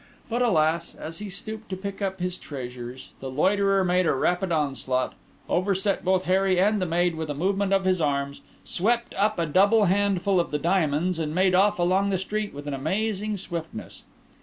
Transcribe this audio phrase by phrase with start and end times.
[0.31, 0.95] But, alas!
[0.95, 5.13] as he stooped to pick up his treasures, the loiterer made a rapid onslaught,
[5.47, 9.45] overset both Harry and the maid with a movement of his arms, swept up a
[9.45, 14.01] double handful of the diamonds, and made off along the street with an amazing swiftness.